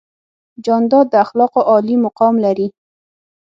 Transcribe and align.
جانداد 0.65 1.05
د 1.11 1.15
اخلاقو 1.25 1.61
عالي 1.69 1.95
مقام 2.05 2.35
لري. 2.45 2.67